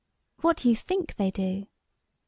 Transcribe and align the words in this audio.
"What 0.41 0.57
do 0.57 0.67
you 0.67 0.75
think 0.75 1.17
they 1.17 1.29
do?" 1.29 1.67